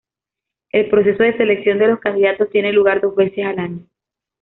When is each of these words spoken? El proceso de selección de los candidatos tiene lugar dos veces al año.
El 0.71 0.89
proceso 0.89 1.21
de 1.21 1.37
selección 1.37 1.77
de 1.77 1.87
los 1.89 1.99
candidatos 1.99 2.49
tiene 2.49 2.73
lugar 2.73 3.01
dos 3.01 3.15
veces 3.15 3.45
al 3.45 3.59
año. 3.59 3.85